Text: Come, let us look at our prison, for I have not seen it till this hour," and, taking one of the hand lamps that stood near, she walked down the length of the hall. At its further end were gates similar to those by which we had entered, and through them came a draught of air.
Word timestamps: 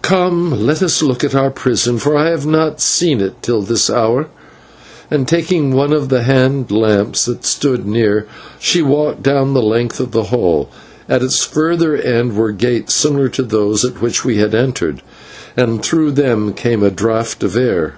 Come, 0.00 0.64
let 0.64 0.80
us 0.80 1.02
look 1.02 1.24
at 1.24 1.34
our 1.34 1.50
prison, 1.50 1.98
for 1.98 2.16
I 2.16 2.28
have 2.30 2.46
not 2.46 2.80
seen 2.80 3.20
it 3.20 3.42
till 3.42 3.62
this 3.62 3.90
hour," 3.90 4.28
and, 5.10 5.26
taking 5.26 5.72
one 5.74 5.92
of 5.92 6.08
the 6.08 6.22
hand 6.22 6.70
lamps 6.70 7.24
that 7.24 7.44
stood 7.44 7.84
near, 7.84 8.28
she 8.60 8.80
walked 8.80 9.24
down 9.24 9.54
the 9.54 9.60
length 9.62 9.98
of 9.98 10.12
the 10.12 10.22
hall. 10.22 10.70
At 11.08 11.20
its 11.24 11.42
further 11.42 11.96
end 11.96 12.36
were 12.36 12.52
gates 12.52 12.94
similar 12.94 13.28
to 13.30 13.42
those 13.42 13.82
by 13.84 13.98
which 13.98 14.24
we 14.24 14.36
had 14.36 14.54
entered, 14.54 15.02
and 15.56 15.82
through 15.84 16.12
them 16.12 16.52
came 16.52 16.84
a 16.84 16.90
draught 16.92 17.42
of 17.42 17.56
air. 17.56 17.96